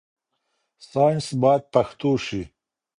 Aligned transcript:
ساينس 0.89 1.27
بايد 1.41 1.63
پښتو 1.73 2.11
شي. 2.25 2.41